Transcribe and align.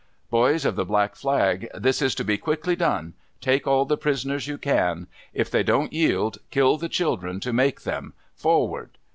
'Boys 0.31 0.65
of 0.65 0.75
the 0.75 0.83
black 0.83 1.15
flag, 1.15 1.69
this 1.75 2.01
is 2.01 2.15
to 2.15 2.23
be 2.23 2.35
quickly 2.35 2.75
done. 2.75 3.13
Take 3.39 3.67
all 3.67 3.85
the 3.85 3.97
prisoners 3.99 4.47
you 4.47 4.57
can. 4.57 5.05
If 5.31 5.51
they 5.51 5.61
don't 5.61 5.93
yield, 5.93 6.39
kill 6.49 6.77
the 6.79 6.89
children 6.89 7.39
to 7.41 7.53
make 7.53 7.81
them. 7.83 8.13
Forward!' 8.35 8.97